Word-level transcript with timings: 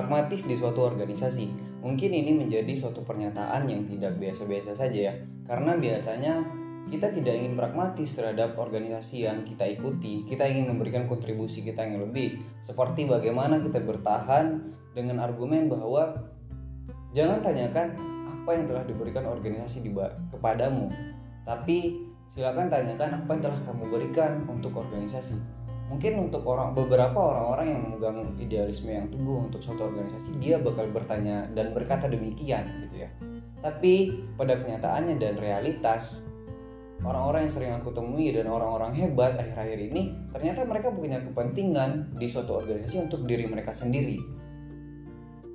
pragmatis 0.00 0.48
di 0.48 0.56
suatu 0.56 0.80
organisasi. 0.80 1.52
Mungkin 1.84 2.08
ini 2.08 2.32
menjadi 2.32 2.72
suatu 2.72 3.04
pernyataan 3.04 3.68
yang 3.68 3.84
tidak 3.84 4.16
biasa-biasa 4.16 4.72
saja 4.72 5.12
ya, 5.12 5.14
karena 5.44 5.76
biasanya 5.76 6.40
kita 6.88 7.12
tidak 7.12 7.36
ingin 7.36 7.52
pragmatis 7.52 8.16
terhadap 8.16 8.56
organisasi 8.56 9.28
yang 9.28 9.44
kita 9.44 9.68
ikuti. 9.68 10.24
Kita 10.24 10.48
ingin 10.48 10.72
memberikan 10.72 11.04
kontribusi 11.04 11.60
kita 11.60 11.84
yang 11.84 12.00
lebih, 12.00 12.40
seperti 12.64 13.04
bagaimana 13.04 13.60
kita 13.60 13.84
bertahan 13.84 14.72
dengan 14.96 15.20
argumen 15.20 15.68
bahwa 15.68 16.16
jangan 17.12 17.44
tanyakan 17.44 17.92
apa 18.40 18.50
yang 18.56 18.64
telah 18.64 18.84
diberikan 18.88 19.28
organisasi 19.28 19.84
di 19.84 19.92
kepadamu, 20.32 20.88
tapi 21.44 22.08
silakan 22.32 22.72
tanyakan 22.72 23.20
apa 23.20 23.30
yang 23.36 23.42
telah 23.44 23.60
kamu 23.68 23.84
berikan 23.92 24.32
untuk 24.48 24.80
organisasi. 24.80 25.59
Mungkin 25.90 26.30
untuk 26.30 26.46
orang 26.46 26.70
beberapa 26.70 27.18
orang-orang 27.18 27.66
yang 27.74 27.80
memegang 27.82 28.18
idealisme 28.38 28.94
yang 28.94 29.10
teguh 29.10 29.50
untuk 29.50 29.58
suatu 29.58 29.90
organisasi, 29.90 30.38
dia 30.38 30.62
bakal 30.62 30.86
bertanya 30.86 31.50
dan 31.50 31.74
berkata 31.74 32.06
demikian 32.06 32.62
gitu 32.86 33.04
ya. 33.04 33.10
Tapi 33.58 34.22
pada 34.38 34.54
kenyataannya 34.56 35.18
dan 35.18 35.34
realitas 35.36 36.22
orang-orang 37.04 37.48
yang 37.48 37.52
sering 37.52 37.72
aku 37.74 37.90
temui 37.92 38.28
dan 38.32 38.46
orang-orang 38.48 38.92
hebat 38.92 39.40
akhir-akhir 39.40 39.80
ini 39.92 40.02
ternyata 40.32 40.68
mereka 40.68 40.92
punya 40.92 41.20
kepentingan 41.24 42.12
di 42.16 42.26
suatu 42.28 42.60
organisasi 42.60 43.08
untuk 43.08 43.24
diri 43.24 43.48
mereka 43.48 43.72
sendiri 43.72 44.20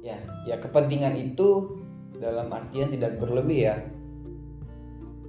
ya 0.02 0.18
ya 0.50 0.58
kepentingan 0.58 1.14
itu 1.18 1.82
dalam 2.18 2.50
artian 2.50 2.90
tidak 2.90 3.22
berlebih 3.22 3.60
ya 3.70 3.76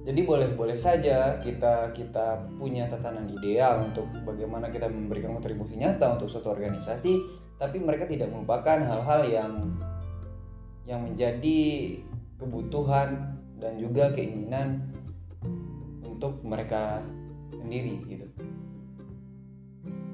jadi 0.07 0.23
boleh-boleh 0.23 0.79
saja 0.79 1.35
kita 1.43 1.91
kita 1.91 2.47
punya 2.55 2.87
tatanan 2.87 3.27
ideal 3.27 3.83
untuk 3.83 4.07
bagaimana 4.23 4.71
kita 4.71 4.87
memberikan 4.87 5.35
kontribusi 5.35 5.75
nyata 5.75 6.15
untuk 6.15 6.31
suatu 6.31 6.55
organisasi 6.55 7.19
tapi 7.59 7.83
mereka 7.83 8.07
tidak 8.07 8.31
melupakan 8.31 8.79
hal-hal 8.87 9.27
yang 9.27 9.75
yang 10.87 11.03
menjadi 11.03 11.59
kebutuhan 12.39 13.35
dan 13.59 13.75
juga 13.75 14.15
keinginan 14.15 14.95
untuk 16.07 16.39
mereka 16.39 17.03
sendiri 17.51 17.99
gitu. 18.07 18.27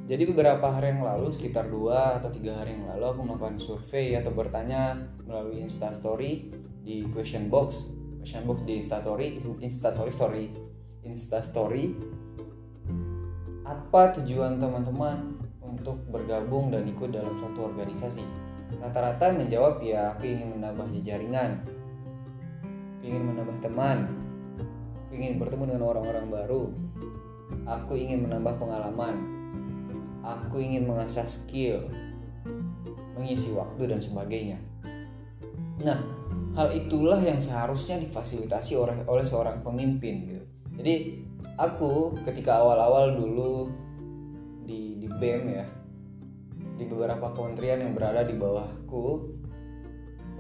Jadi 0.10 0.24
beberapa 0.26 0.74
hari 0.74 0.98
yang 0.98 1.06
lalu 1.06 1.30
sekitar 1.30 1.70
dua 1.70 2.18
atau 2.18 2.34
tiga 2.34 2.58
hari 2.58 2.76
yang 2.76 2.90
lalu 2.98 3.06
aku 3.14 3.22
melakukan 3.24 3.62
survei 3.62 4.18
atau 4.18 4.34
bertanya 4.34 5.06
melalui 5.22 5.62
instastory 5.62 6.50
di 6.82 7.06
question 7.14 7.48
box 7.48 8.03
question 8.24 8.48
box 8.48 8.64
di 8.64 8.80
instastory 8.80 9.28
instastory 9.60 10.12
story 10.16 10.46
instastory 11.04 11.86
apa 13.68 14.16
tujuan 14.24 14.64
teman-teman 14.64 15.44
untuk 15.60 16.00
bergabung 16.08 16.72
dan 16.72 16.88
ikut 16.88 17.12
dalam 17.12 17.36
suatu 17.36 17.68
organisasi 17.68 18.24
rata-rata 18.80 19.36
menjawab 19.36 19.84
ya 19.84 20.16
aku 20.16 20.24
ingin 20.24 20.56
menambah 20.56 20.88
jaringan 21.04 21.68
ingin 23.04 23.28
menambah 23.28 23.60
teman 23.60 24.24
ingin 25.14 25.38
bertemu 25.38 25.64
dengan 25.70 25.84
orang-orang 25.94 26.28
baru. 26.28 26.64
Aku 27.70 27.94
ingin 27.94 28.26
menambah 28.26 28.58
pengalaman. 28.58 29.16
Aku 30.26 30.58
ingin 30.58 30.90
mengasah 30.90 31.28
skill, 31.28 31.86
mengisi 33.14 33.54
waktu 33.54 33.92
dan 33.92 34.00
sebagainya. 34.02 34.58
Nah, 35.84 36.00
hal 36.54 36.70
itulah 36.74 37.18
yang 37.18 37.42
seharusnya 37.42 37.98
difasilitasi 37.98 38.78
oleh 38.78 38.98
oleh 39.10 39.26
seorang 39.26 39.66
pemimpin 39.66 40.16
gitu. 40.30 40.46
Jadi 40.78 40.94
aku 41.58 42.18
ketika 42.26 42.62
awal-awal 42.62 43.14
dulu 43.18 43.70
di 44.66 44.98
di 45.02 45.08
BEM 45.10 45.44
ya, 45.50 45.66
di 46.78 46.86
beberapa 46.86 47.34
kementerian 47.34 47.82
yang 47.82 47.94
berada 47.98 48.26
di 48.26 48.38
bawahku, 48.38 49.34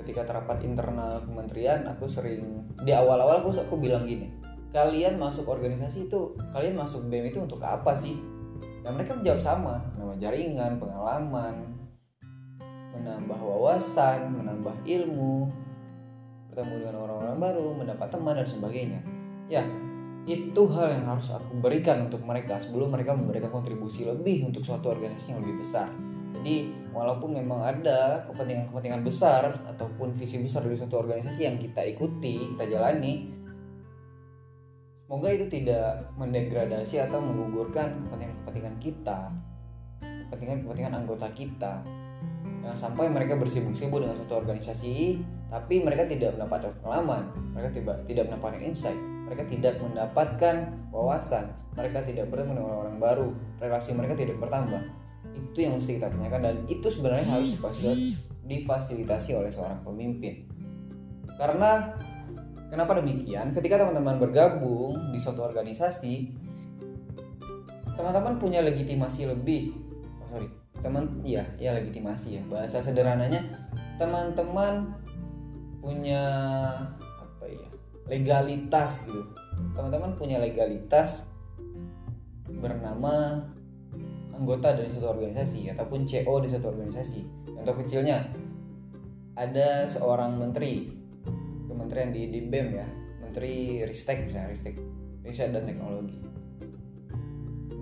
ketika 0.03 0.27
terapat 0.27 0.59
internal 0.67 1.23
kementerian 1.23 1.87
aku 1.87 2.05
sering 2.11 2.67
di 2.83 2.91
awal-awal 2.91 3.39
aku 3.39 3.55
aku 3.55 3.79
bilang 3.79 4.03
gini 4.03 4.35
kalian 4.75 5.15
masuk 5.15 5.47
organisasi 5.47 6.11
itu 6.11 6.35
kalian 6.51 6.75
masuk 6.75 7.07
BEM 7.07 7.31
itu 7.31 7.39
untuk 7.39 7.63
apa 7.63 7.95
sih 7.95 8.19
dan 8.83 8.99
mereka 8.99 9.15
menjawab 9.15 9.39
sama 9.39 9.75
nama 9.95 10.17
jaringan 10.19 10.75
pengalaman 10.81 11.71
menambah 12.91 13.39
wawasan 13.39 14.33
menambah 14.35 14.75
ilmu 14.83 15.62
bertemu 16.53 16.85
dengan 16.85 16.95
orang-orang 17.01 17.37
baru 17.41 17.65
mendapat 17.73 18.07
teman 18.13 18.37
dan 18.37 18.45
sebagainya 18.45 19.01
ya 19.49 19.65
itu 20.29 20.61
hal 20.69 21.01
yang 21.01 21.09
harus 21.09 21.33
aku 21.33 21.57
berikan 21.59 22.05
untuk 22.05 22.21
mereka 22.23 22.61
sebelum 22.61 22.93
mereka 22.93 23.17
memberikan 23.17 23.49
kontribusi 23.49 24.05
lebih 24.05 24.45
untuk 24.45 24.61
suatu 24.61 24.93
organisasi 24.93 25.33
yang 25.33 25.41
lebih 25.41 25.65
besar 25.65 25.89
jadi 26.37 26.69
walaupun 26.93 27.33
memang 27.33 27.65
ada 27.65 28.21
kepentingan-kepentingan 28.29 29.01
besar 29.01 29.65
ataupun 29.65 30.13
visi 30.13 30.37
besar 30.37 30.61
dari 30.61 30.77
suatu 30.77 31.01
organisasi 31.01 31.41
yang 31.41 31.57
kita 31.57 31.81
ikuti 31.89 32.53
kita 32.53 32.69
jalani 32.69 33.33
Semoga 35.13 35.29
itu 35.29 35.45
tidak 35.45 36.09
mendegradasi 36.17 37.05
atau 37.05 37.21
menggugurkan 37.21 38.01
kepentingan-kepentingan 38.01 38.75
kita, 38.81 39.29
kepentingan-kepentingan 40.01 40.95
anggota 40.95 41.29
kita. 41.29 41.85
Jangan 42.63 42.79
sampai 42.79 43.11
mereka 43.11 43.35
bersibuk-sibuk 43.35 43.99
dengan 43.99 44.15
suatu 44.15 44.39
organisasi, 44.39 45.19
tapi 45.51 45.83
mereka 45.83 46.07
tidak 46.07 46.39
mendapatkan 46.39 46.71
pengalaman, 46.79 47.27
mereka 47.51 47.69
tidak 47.75 47.97
tidak 48.07 48.23
mendapatkan 48.31 48.61
insight, 48.63 48.99
mereka 49.27 49.43
tidak 49.51 49.75
mendapatkan 49.83 50.55
wawasan, 50.95 51.51
mereka 51.75 51.99
tidak 52.07 52.31
bertemu 52.31 52.55
dengan 52.55 52.65
orang-orang 52.71 52.97
baru, 53.03 53.27
relasi 53.59 53.91
mereka 53.91 54.15
tidak 54.15 54.39
bertambah. 54.39 54.79
Itu 55.35 55.59
yang 55.59 55.75
mesti 55.75 55.99
kita 55.99 56.07
tanyakan 56.07 56.41
dan 56.41 56.55
itu 56.71 56.87
sebenarnya 56.87 57.27
harus 57.27 57.51
difasilitasi 58.47 59.31
oleh 59.35 59.51
seorang 59.51 59.83
pemimpin. 59.83 60.47
Karena 61.35 61.99
Kenapa 62.73 62.97
demikian? 62.97 63.53
Ketika 63.53 63.85
teman-teman 63.85 64.17
bergabung 64.17 65.13
di 65.13 65.21
suatu 65.21 65.45
organisasi, 65.45 66.33
teman-teman 67.93 68.41
punya 68.41 68.65
legitimasi 68.65 69.29
lebih. 69.29 69.77
Oh 70.17 70.25
sorry, 70.25 70.49
teman, 70.83 71.23
iya, 71.23 71.47
ya 71.55 71.71
legitimasi 71.73 72.37
ya. 72.37 72.43
Bahasa 72.51 72.83
sederhananya, 72.83 73.39
teman-teman 73.97 74.91
punya 75.79 76.23
apa 76.99 77.45
ya? 77.47 77.67
Legalitas 78.11 79.07
gitu. 79.07 79.23
Teman-teman 79.73 80.19
punya 80.19 80.37
legalitas 80.43 81.25
bernama 82.51 83.41
anggota 84.35 84.75
dari 84.75 84.91
suatu 84.91 85.15
organisasi 85.15 85.71
ataupun 85.71 86.03
CO 86.03 86.43
di 86.43 86.51
suatu 86.51 86.69
organisasi. 86.69 87.47
Contoh 87.55 87.75
kecilnya, 87.79 88.27
ada 89.33 89.89
seorang 89.89 90.37
menteri 90.37 90.93
kementerian 91.65 92.13
di, 92.13 92.29
di 92.29 92.39
BEM 92.45 92.67
ya 92.77 92.87
Menteri 93.21 93.81
Ristek 93.81 94.29
misalnya 94.29 94.49
Ristek 94.53 94.75
Riset 95.25 95.49
dan 95.49 95.65
Teknologi 95.65 96.21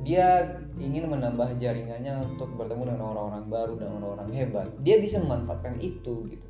dia 0.01 0.57
ingin 0.81 1.05
menambah 1.05 1.61
jaringannya 1.61 2.33
untuk 2.33 2.57
bertemu 2.57 2.89
dengan 2.89 3.13
orang-orang 3.13 3.45
baru 3.45 3.73
dan 3.77 3.89
orang-orang 4.01 4.29
hebat. 4.33 4.67
Dia 4.81 4.97
bisa 4.97 5.21
memanfaatkan 5.21 5.77
itu 5.77 6.25
gitu. 6.25 6.47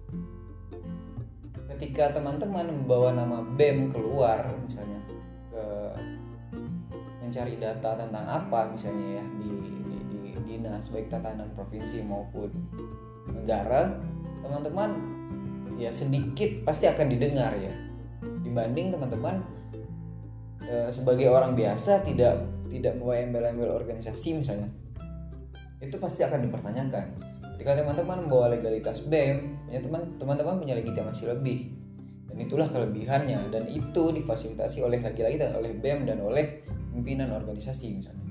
Ketika 1.75 2.16
teman-teman 2.16 2.72
membawa 2.72 3.12
nama 3.12 3.44
BEM 3.44 3.91
keluar 3.91 4.56
misalnya 4.64 5.02
ke 5.52 5.64
mencari 7.20 7.59
data 7.59 7.96
tentang 8.00 8.25
apa 8.28 8.72
misalnya 8.72 9.20
ya 9.20 9.25
di, 9.40 9.50
di, 9.50 9.97
di 10.08 10.20
dinas 10.47 10.88
baik 10.91 11.12
tatanan 11.12 11.52
provinsi 11.56 12.03
maupun 12.03 12.52
negara 13.31 13.97
teman-teman 14.44 14.96
ya 15.75 15.90
sedikit 15.90 16.64
pasti 16.64 16.88
akan 16.88 17.08
didengar 17.12 17.52
ya. 17.58 17.74
Dibanding 18.46 18.94
teman-teman 18.94 19.41
e, 20.62 20.91
sebagai 20.94 21.28
orang 21.31 21.58
biasa 21.58 22.06
tidak 22.06 22.61
tidak 22.72 22.96
membawa 22.96 23.20
embel-embel 23.20 23.76
organisasi 23.76 24.40
misalnya 24.40 24.72
itu 25.82 25.97
pasti 25.97 26.22
akan 26.22 26.46
dipertanyakan. 26.46 27.06
Ketika 27.58 27.82
teman-teman 27.82 28.26
membawa 28.26 28.53
legalitas 28.53 29.02
BEM 29.06 29.66
punya 29.66 29.82
teman 29.82 30.02
teman-teman 30.22 30.56
punya 30.62 30.73
legitimasi 30.78 31.26
lebih. 31.26 31.73
Dan 32.32 32.47
itulah 32.47 32.70
kelebihannya 32.72 33.52
dan 33.52 33.68
itu 33.68 34.16
difasilitasi 34.16 34.79
oleh 34.79 35.03
lagi-lagi 35.03 35.35
oleh 35.52 35.76
BEM 35.76 36.08
dan 36.08 36.23
oleh 36.23 36.64
pimpinan 36.96 37.34
organisasi 37.35 37.91
misalnya. 37.91 38.23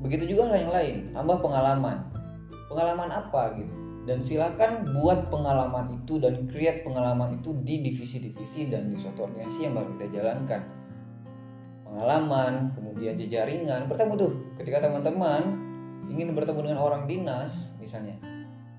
Begitu 0.00 0.36
juga 0.36 0.54
hal 0.54 0.64
yang 0.68 0.72
lain 0.72 0.96
tambah 1.10 1.42
pengalaman. 1.42 1.98
Pengalaman 2.70 3.10
apa 3.10 3.58
gitu? 3.58 3.74
Dan 4.06 4.22
silakan 4.22 4.96
buat 4.96 5.28
pengalaman 5.28 6.00
itu 6.00 6.22
dan 6.22 6.48
create 6.48 6.86
pengalaman 6.86 7.42
itu 7.42 7.52
di 7.66 7.84
divisi-divisi 7.84 8.70
dan 8.70 8.88
di 8.88 8.96
suatu 8.96 9.28
organisasi 9.28 9.60
yang 9.66 9.74
baru 9.76 9.92
kita 9.98 10.06
jalankan 10.14 10.79
pengalaman 12.00 12.72
kemudian 12.72 13.12
jejaringan. 13.20 13.84
Bertemu 13.84 14.16
tuh 14.16 14.32
ketika 14.56 14.88
teman-teman 14.88 15.60
ingin 16.08 16.32
bertemu 16.32 16.72
dengan 16.72 16.80
orang 16.80 17.04
dinas 17.04 17.76
misalnya. 17.76 18.16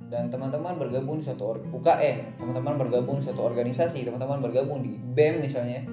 Dan 0.09 0.27
teman-teman 0.27 0.75
bergabung 0.75 1.21
di 1.21 1.23
suatu 1.23 1.55
UKM 1.71 2.41
teman-teman 2.41 2.75
bergabung 2.81 3.21
di 3.21 3.23
suatu 3.29 3.47
organisasi 3.47 4.03
teman-teman 4.03 4.41
bergabung 4.41 4.81
di 4.81 4.97
BEM 4.97 5.45
misalnya. 5.45 5.85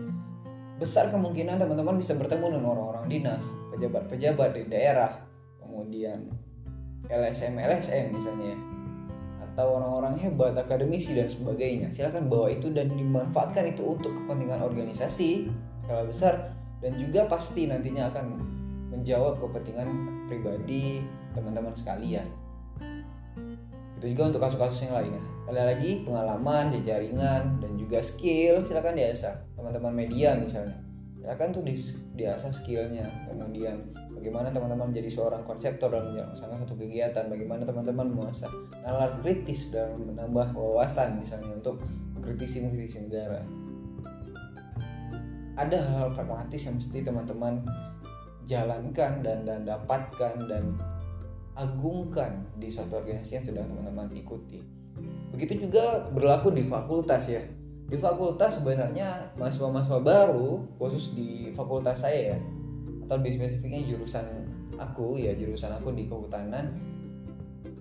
Besar 0.80 1.12
kemungkinan 1.12 1.60
teman-teman 1.60 2.00
bisa 2.00 2.16
bertemu 2.16 2.56
dengan 2.58 2.72
orang-orang 2.72 3.06
dinas 3.12 3.44
pejabat-pejabat 3.76 4.56
di 4.56 4.62
daerah 4.72 5.20
kemudian 5.60 6.32
LSM 7.12 7.60
LSM 7.60 8.16
misalnya. 8.16 8.56
Ya 8.56 8.58
atau 9.58 9.74
orang-orang 9.74 10.14
hebat 10.22 10.54
akademisi 10.54 11.18
dan 11.18 11.26
sebagainya. 11.26 11.90
Silakan 11.90 12.30
bawa 12.30 12.46
itu 12.46 12.70
dan 12.70 12.94
dimanfaatkan 12.94 13.66
itu 13.66 13.82
untuk 13.82 14.14
kepentingan 14.14 14.62
organisasi. 14.62 15.50
Skala 15.82 16.06
besar 16.06 16.57
dan 16.78 16.94
juga 16.94 17.26
pasti 17.26 17.66
nantinya 17.66 18.10
akan 18.14 18.24
menjawab 18.94 19.38
kepentingan 19.42 19.88
pribadi 20.30 21.02
teman-teman 21.34 21.74
sekalian. 21.74 22.26
Itu 23.98 24.14
juga 24.14 24.30
untuk 24.30 24.40
kasus-kasus 24.46 24.86
yang 24.86 24.94
lainnya. 24.94 25.22
Kali 25.42 25.58
lagi 25.58 25.90
pengalaman 26.06 26.70
jaringan 26.86 27.58
dan 27.58 27.72
juga 27.74 27.98
skill. 27.98 28.62
Silakan 28.62 28.94
diasah. 28.94 29.34
Teman-teman 29.58 29.90
media 29.90 30.38
misalnya. 30.38 30.78
Silakan 31.18 31.50
tuh 31.50 31.66
diasah 32.14 32.54
skillnya. 32.54 33.10
Kemudian 33.26 33.90
bagaimana 34.14 34.54
teman-teman 34.54 34.94
menjadi 34.94 35.10
seorang 35.10 35.42
konseptor 35.42 35.90
dalam 35.90 36.14
menjalankan 36.14 36.62
satu 36.62 36.78
kegiatan? 36.78 37.26
Bagaimana 37.26 37.66
teman-teman 37.66 38.06
mengasah 38.14 38.50
nalar 38.86 39.18
kritis 39.18 39.74
dalam 39.74 39.98
menambah 40.14 40.54
wawasan 40.54 41.18
misalnya 41.18 41.58
untuk 41.58 41.82
mengkritisi 42.14 42.62
negara 43.02 43.42
ada 45.58 45.74
hal-hal 45.74 46.14
pragmatis 46.14 46.70
yang 46.70 46.78
mesti 46.78 47.02
teman-teman 47.02 47.66
jalankan 48.46 49.20
dan 49.26 49.42
dan 49.42 49.66
dapatkan 49.66 50.34
dan 50.46 50.78
agungkan 51.58 52.46
di 52.54 52.70
suatu 52.70 53.02
organisasi 53.02 53.42
yang 53.42 53.46
sedang 53.50 53.66
teman-teman 53.66 54.14
ikuti. 54.14 54.62
Begitu 55.34 55.68
juga 55.68 56.06
berlaku 56.14 56.54
di 56.54 56.62
fakultas 56.62 57.26
ya. 57.26 57.42
Di 57.88 57.98
fakultas 57.98 58.60
sebenarnya 58.60 59.34
mahasiswa-mahasiswa 59.40 60.00
baru, 60.04 60.62
khusus 60.78 61.16
di 61.18 61.50
fakultas 61.56 62.04
saya 62.04 62.36
ya, 62.36 62.38
atau 63.08 63.16
lebih 63.18 63.40
spesifiknya 63.40 63.80
jurusan 63.88 64.26
aku 64.76 65.18
ya, 65.18 65.32
jurusan 65.34 65.72
aku 65.72 65.96
di 65.96 66.04
kehutanan, 66.04 66.68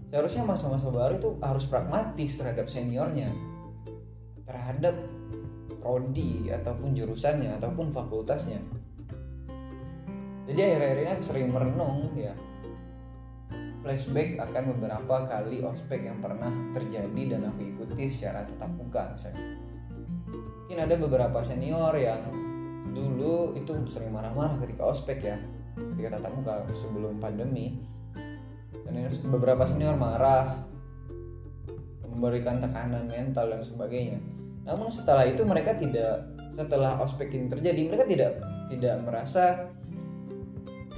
seharusnya 0.09 0.47
mahasiswa-mahasiswa 0.47 0.95
baru 0.95 1.13
itu 1.19 1.29
harus 1.44 1.65
pragmatis 1.68 2.31
terhadap 2.39 2.71
seniornya, 2.71 3.35
terhadap 4.47 4.95
prodi 5.88 6.51
ataupun 6.51 6.92
jurusannya 6.92 7.56
ataupun 7.56 7.95
fakultasnya. 7.95 8.60
Jadi 10.44 10.60
akhir-akhir 10.60 10.98
ini 11.00 11.12
aku 11.16 11.24
sering 11.24 11.48
merenung 11.56 12.12
ya. 12.12 12.36
Flashback 13.80 14.36
akan 14.36 14.75
beberapa 14.75 15.24
kali 15.24 15.63
ospek 15.63 16.12
yang 16.12 16.19
pernah 16.19 16.51
terjadi 16.75 17.24
dan 17.31 17.48
aku 17.48 17.72
ikuti 17.72 18.12
secara 18.12 18.44
tetap 18.44 18.68
muka 18.75 19.16
misalnya. 19.16 19.56
Mungkin 20.68 20.80
ada 20.84 20.95
beberapa 21.00 21.39
senior 21.39 21.95
yang 21.95 22.36
dulu 22.92 23.56
itu 23.56 23.72
sering 23.88 24.12
marah-marah 24.12 24.60
ketika 24.60 24.92
ospek 24.92 25.24
ya. 25.24 25.39
Ketika 25.72 26.19
tatap 26.19 26.36
muka 26.36 26.68
sebelum 26.75 27.16
pandemi. 27.24 27.80
Dan 28.84 29.07
beberapa 29.31 29.63
senior 29.63 29.95
marah 29.95 30.68
memberikan 32.04 32.60
tekanan 32.60 33.07
mental 33.07 33.56
dan 33.56 33.63
sebagainya 33.63 34.37
namun 34.67 34.91
setelah 34.91 35.23
itu 35.23 35.47
mereka 35.47 35.73
tidak 35.79 36.27
setelah 36.51 36.99
ospek 36.99 37.31
ini 37.31 37.47
terjadi 37.47 37.81
mereka 37.87 38.03
tidak 38.03 38.31
tidak 38.67 38.95
merasa 39.07 39.71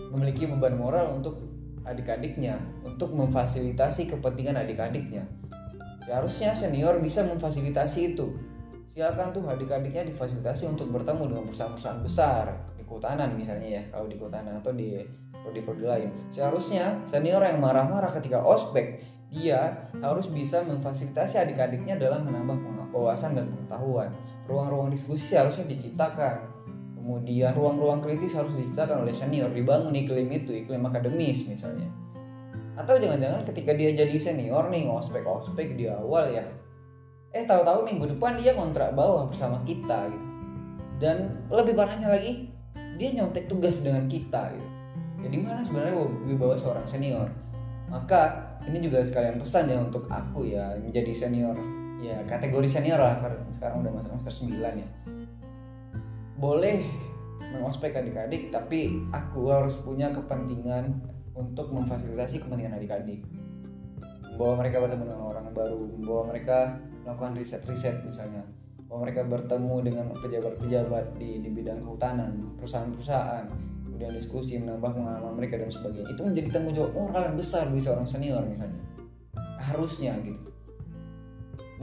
memiliki 0.10 0.50
beban 0.50 0.74
moral 0.74 1.22
untuk 1.22 1.46
adik-adiknya 1.86 2.58
untuk 2.82 3.14
memfasilitasi 3.14 4.10
kepentingan 4.10 4.58
adik-adiknya. 4.58 5.26
Seharusnya 6.06 6.58
senior 6.58 6.98
bisa 6.98 7.22
memfasilitasi 7.22 8.14
itu. 8.14 8.34
Silakan 8.90 9.30
tuh 9.30 9.46
adik-adiknya 9.46 10.10
difasilitasi 10.10 10.66
untuk 10.66 10.90
bertemu 10.90 11.30
dengan 11.30 11.44
perusahaan-perusahaan 11.46 12.02
besar 12.02 12.46
di 12.74 12.84
kehutanan 12.84 13.38
misalnya 13.38 13.70
ya, 13.80 13.84
kalau 13.94 14.10
di 14.10 14.18
kehutanan 14.18 14.58
atau 14.60 14.74
di 14.74 14.98
prodi-prodi 15.46 15.86
lain. 15.86 16.10
Seharusnya 16.34 16.98
senior 17.06 17.46
yang 17.46 17.62
marah-marah 17.62 18.10
ketika 18.18 18.42
ospek, 18.42 19.06
dia 19.30 19.86
harus 20.02 20.26
bisa 20.26 20.66
memfasilitasi 20.66 21.38
adik-adiknya 21.38 22.02
dalam 22.02 22.26
menambah 22.26 22.58
wawasan 22.90 23.38
dan 23.38 23.46
pengetahuan. 23.54 24.10
Ruang-ruang 24.50 24.90
diskusi 24.90 25.30
seharusnya 25.30 25.70
diciptakan. 25.70 26.50
Kemudian 26.98 27.54
ruang-ruang 27.54 28.02
kritis 28.02 28.34
harus 28.34 28.58
diciptakan 28.58 29.06
oleh 29.06 29.14
senior. 29.14 29.54
Dibangun 29.54 29.94
iklim 29.94 30.30
itu 30.34 30.66
iklim 30.66 30.82
akademis 30.90 31.46
misalnya. 31.46 31.86
Atau 32.74 32.98
jangan-jangan 32.98 33.46
ketika 33.46 33.78
dia 33.78 33.94
jadi 33.94 34.18
senior 34.18 34.66
nih 34.74 34.90
ngospek 34.90 35.22
ospek 35.22 35.78
di 35.78 35.86
awal 35.86 36.34
ya. 36.34 36.46
Eh 37.30 37.46
tahu-tahu 37.46 37.86
minggu 37.86 38.10
depan 38.18 38.34
dia 38.42 38.58
kontrak 38.58 38.98
bawah 38.98 39.30
bersama 39.30 39.62
kita 39.62 40.10
gitu. 40.10 40.28
Dan 40.98 41.46
lebih 41.54 41.78
parahnya 41.78 42.10
lagi 42.10 42.50
dia 42.98 43.10
nyontek 43.14 43.46
tugas 43.46 43.78
dengan 43.86 44.10
kita 44.10 44.58
gitu. 44.58 44.70
Jadi 45.20 45.36
ya, 45.36 45.44
mana 45.46 45.62
sebenarnya 45.62 45.94
bawa 46.40 46.56
seorang 46.58 46.88
senior 46.90 47.30
maka 47.90 48.54
ini 48.70 48.78
juga 48.86 49.02
sekalian 49.02 49.42
pesan 49.42 49.66
ya 49.66 49.82
untuk 49.82 50.06
aku 50.08 50.46
ya 50.46 50.78
menjadi 50.78 51.10
senior. 51.12 51.58
Ya 52.00 52.22
kategori 52.24 52.70
senior 52.70 53.02
lah 53.02 53.20
karena 53.20 53.44
sekarang 53.52 53.84
udah 53.84 53.92
masuk 53.92 54.14
semester 54.16 54.48
9 54.48 54.62
ya. 54.62 54.90
Boleh 56.40 56.86
mengospek 57.50 57.92
adik-adik 57.98 58.54
tapi 58.54 59.04
aku 59.12 59.50
harus 59.50 59.82
punya 59.82 60.14
kepentingan 60.14 61.02
untuk 61.34 61.74
memfasilitasi 61.74 62.46
kepentingan 62.46 62.78
adik-adik. 62.78 63.26
Bahwa 64.38 64.64
mereka 64.64 64.80
bertemu 64.80 65.04
dengan 65.10 65.26
orang 65.26 65.48
baru 65.52 65.82
bahwa 66.06 66.24
mereka 66.32 66.80
melakukan 67.04 67.34
riset-riset 67.36 68.06
misalnya. 68.06 68.46
Bahwa 68.88 69.10
mereka 69.10 69.26
bertemu 69.26 69.76
dengan 69.84 70.06
pejabat-pejabat 70.14 71.20
di, 71.20 71.42
di 71.44 71.50
bidang 71.52 71.84
kehutanan 71.84 72.56
perusahaan-perusahaan 72.58 73.69
kemudian 74.00 74.16
diskusi 74.16 74.56
menambah 74.56 74.96
pengalaman 74.96 75.36
mereka 75.36 75.60
dan 75.60 75.68
sebagainya. 75.68 76.08
Itu 76.16 76.24
menjadi 76.24 76.48
tanggung 76.56 76.72
jawab 76.72 76.96
moral 76.96 77.24
yang 77.28 77.36
besar 77.36 77.68
bagi 77.68 77.84
seorang 77.84 78.08
senior 78.08 78.40
misalnya. 78.48 78.80
Harusnya 79.60 80.16
gitu. 80.24 80.40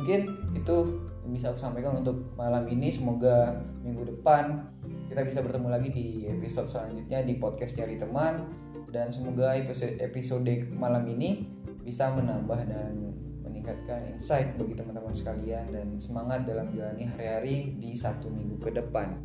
Mungkin 0.00 0.20
itu 0.56 0.76
yang 0.96 1.32
bisa 1.36 1.52
aku 1.52 1.60
sampaikan 1.60 2.00
untuk 2.00 2.32
malam 2.40 2.64
ini. 2.72 2.88
Semoga 2.88 3.60
minggu 3.84 4.16
depan 4.16 4.64
kita 5.12 5.28
bisa 5.28 5.44
bertemu 5.44 5.68
lagi 5.68 5.92
di 5.92 6.24
episode 6.32 6.72
selanjutnya 6.72 7.20
di 7.20 7.36
podcast 7.36 7.76
cari 7.76 8.00
teman. 8.00 8.48
Dan 8.88 9.12
semoga 9.12 9.52
episode 10.00 10.72
malam 10.72 11.04
ini 11.12 11.44
bisa 11.84 12.08
menambah 12.16 12.64
dan 12.64 13.12
meningkatkan 13.44 14.16
insight 14.16 14.56
bagi 14.56 14.72
teman-teman 14.72 15.12
sekalian 15.12 15.68
dan 15.68 16.00
semangat 16.00 16.48
dalam 16.48 16.72
menjalani 16.72 17.04
hari-hari 17.12 17.76
di 17.76 17.92
satu 17.92 18.32
minggu 18.32 18.56
ke 18.64 18.72
depan. 18.72 19.20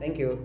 Thank 0.00 0.16
you. 0.16 0.40